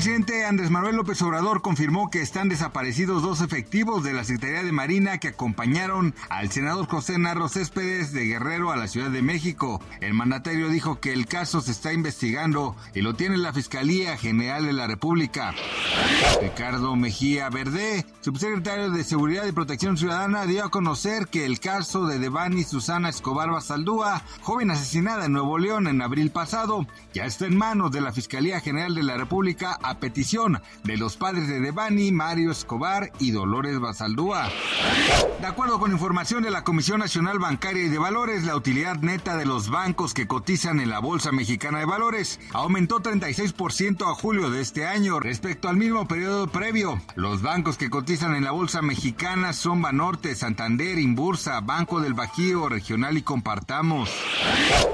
El 0.00 0.04
presidente 0.04 0.46
Andrés 0.46 0.70
Manuel 0.70 0.96
López 0.96 1.20
Obrador 1.20 1.60
confirmó 1.60 2.08
que 2.08 2.22
están 2.22 2.48
desaparecidos 2.48 3.22
dos 3.22 3.42
efectivos 3.42 4.02
de 4.02 4.14
la 4.14 4.24
Secretaría 4.24 4.64
de 4.64 4.72
Marina 4.72 5.18
que 5.18 5.28
acompañaron 5.28 6.14
al 6.30 6.50
senador 6.50 6.86
José 6.86 7.18
Narro 7.18 7.50
Céspedes 7.50 8.10
de 8.14 8.24
Guerrero 8.24 8.70
a 8.70 8.76
la 8.76 8.88
Ciudad 8.88 9.10
de 9.10 9.20
México. 9.20 9.78
El 10.00 10.14
mandatario 10.14 10.70
dijo 10.70 11.00
que 11.00 11.12
el 11.12 11.26
caso 11.26 11.60
se 11.60 11.72
está 11.72 11.92
investigando 11.92 12.74
y 12.94 13.02
lo 13.02 13.12
tiene 13.12 13.36
la 13.36 13.52
Fiscalía 13.52 14.16
General 14.16 14.64
de 14.64 14.72
la 14.72 14.86
República. 14.86 15.52
Ricardo 16.40 16.96
Mejía 16.96 17.50
Verde, 17.50 18.06
subsecretario 18.22 18.90
de 18.90 19.04
Seguridad 19.04 19.44
y 19.44 19.52
Protección 19.52 19.98
Ciudadana, 19.98 20.46
dio 20.46 20.64
a 20.64 20.70
conocer 20.70 21.26
que 21.26 21.44
el 21.44 21.60
caso 21.60 22.06
de 22.06 22.18
Devani 22.18 22.64
Susana 22.64 23.10
Escobar 23.10 23.50
Basaldúa, 23.50 24.22
joven 24.40 24.70
asesinada 24.70 25.26
en 25.26 25.32
Nuevo 25.32 25.58
León 25.58 25.88
en 25.88 26.00
abril 26.00 26.30
pasado, 26.30 26.86
ya 27.12 27.26
está 27.26 27.44
en 27.44 27.58
manos 27.58 27.92
de 27.92 28.00
la 28.00 28.12
Fiscalía 28.12 28.60
General 28.60 28.94
de 28.94 29.02
la 29.02 29.18
República 29.18 29.78
a 29.90 29.98
petición 29.98 30.62
de 30.84 30.96
los 30.96 31.16
padres 31.16 31.48
de 31.48 31.60
Devani, 31.60 32.12
Mario 32.12 32.52
Escobar 32.52 33.10
y 33.18 33.32
Dolores 33.32 33.80
Basaldúa. 33.80 34.48
De 35.40 35.46
acuerdo 35.46 35.80
con 35.80 35.90
información 35.90 36.42
de 36.42 36.50
la 36.50 36.64
Comisión 36.64 37.00
Nacional 37.00 37.38
Bancaria 37.38 37.84
y 37.84 37.88
de 37.88 37.98
Valores, 37.98 38.44
la 38.44 38.54
utilidad 38.54 38.96
neta 38.96 39.36
de 39.36 39.46
los 39.46 39.68
bancos 39.68 40.14
que 40.14 40.28
cotizan 40.28 40.80
en 40.80 40.90
la 40.90 41.00
Bolsa 41.00 41.32
Mexicana 41.32 41.80
de 41.80 41.86
Valores 41.86 42.38
aumentó 42.52 43.00
36% 43.00 44.10
a 44.10 44.14
julio 44.14 44.50
de 44.50 44.60
este 44.60 44.86
año 44.86 45.18
respecto 45.18 45.68
al 45.68 45.76
mismo 45.76 46.06
periodo 46.06 46.46
previo. 46.46 47.00
Los 47.16 47.42
bancos 47.42 47.76
que 47.76 47.90
cotizan 47.90 48.36
en 48.36 48.44
la 48.44 48.52
Bolsa 48.52 48.82
Mexicana 48.82 49.52
son 49.52 49.82
Banorte, 49.82 50.34
Santander, 50.36 50.98
Inbursa, 50.98 51.60
Banco 51.60 52.00
del 52.00 52.14
Bajío, 52.14 52.68
Regional 52.68 53.18
y 53.18 53.22
Compartamos. 53.22 54.10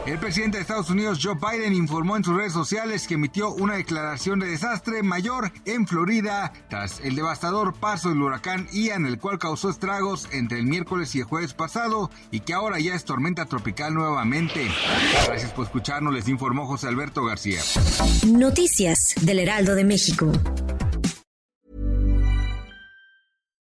El 0.06 0.19
presidente 0.19 0.58
de 0.58 0.62
Estados 0.62 0.89
Unidos, 0.89 1.19
Joe 1.20 1.34
Biden, 1.34 1.75
informó 1.75 2.16
en 2.16 2.22
sus 2.22 2.36
redes 2.36 2.52
sociales 2.52 3.08
que 3.08 3.14
emitió 3.14 3.50
una 3.50 3.75
declaración 3.75 4.38
de 4.38 4.47
desastre 4.47 5.03
mayor 5.03 5.53
en 5.64 5.86
Florida 5.86 6.53
tras 6.69 7.00
el 7.00 7.16
devastador 7.16 7.75
paso 7.75 8.11
del 8.11 8.22
huracán 8.22 8.69
Ian, 8.72 9.05
el 9.06 9.19
cual 9.19 9.38
causó 9.38 9.69
estragos 9.69 10.28
entre 10.33 10.61
el 10.61 10.66
miércoles 10.66 11.14
y 11.14 11.20
el 11.20 11.25
jueves 11.25 11.55
pasado 11.55 12.11
y 12.30 12.41
que 12.41 12.55
ahora 12.55 12.78
ya 12.78 12.94
es 12.94 13.05
tormenta 13.05 13.47
tropical 13.47 13.94
nuevamente. 13.94 14.69
Gracias 15.27 15.53
por 15.53 15.66
escucharnos, 15.66 16.14
les 16.14 16.28
informó 16.28 16.66
José 16.66 16.86
Alberto 16.86 17.25
García. 17.25 17.60
Noticias 18.27 19.14
del 19.22 19.41
Heraldo 19.41 19.75
de 19.75 19.84
México. 19.84 20.31